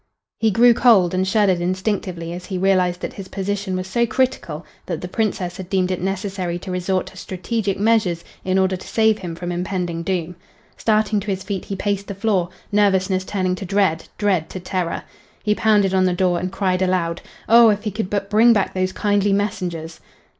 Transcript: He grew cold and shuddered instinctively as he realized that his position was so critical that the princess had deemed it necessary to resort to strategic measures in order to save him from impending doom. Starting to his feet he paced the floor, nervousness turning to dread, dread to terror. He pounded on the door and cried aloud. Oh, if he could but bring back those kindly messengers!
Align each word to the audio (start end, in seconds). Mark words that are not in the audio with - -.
He 0.39 0.49
grew 0.49 0.73
cold 0.73 1.13
and 1.13 1.27
shuddered 1.27 1.61
instinctively 1.61 2.33
as 2.33 2.47
he 2.47 2.57
realized 2.57 3.01
that 3.01 3.13
his 3.13 3.27
position 3.27 3.75
was 3.75 3.85
so 3.85 4.07
critical 4.07 4.65
that 4.87 4.99
the 5.01 5.07
princess 5.07 5.57
had 5.57 5.69
deemed 5.69 5.91
it 5.91 6.01
necessary 6.01 6.57
to 6.57 6.71
resort 6.71 7.05
to 7.05 7.17
strategic 7.17 7.79
measures 7.79 8.23
in 8.43 8.57
order 8.57 8.75
to 8.75 8.87
save 8.87 9.19
him 9.19 9.35
from 9.35 9.51
impending 9.51 10.01
doom. 10.01 10.35
Starting 10.75 11.19
to 11.19 11.27
his 11.29 11.43
feet 11.43 11.65
he 11.65 11.75
paced 11.75 12.07
the 12.07 12.15
floor, 12.15 12.49
nervousness 12.71 13.23
turning 13.23 13.53
to 13.53 13.63
dread, 13.63 14.03
dread 14.17 14.49
to 14.49 14.59
terror. 14.59 15.03
He 15.43 15.53
pounded 15.53 15.93
on 15.93 16.05
the 16.05 16.13
door 16.13 16.39
and 16.39 16.51
cried 16.51 16.81
aloud. 16.81 17.21
Oh, 17.47 17.69
if 17.69 17.83
he 17.83 17.91
could 17.91 18.09
but 18.09 18.27
bring 18.27 18.53
back 18.53 18.73
those 18.73 18.93
kindly 18.93 19.33
messengers! 19.33 19.99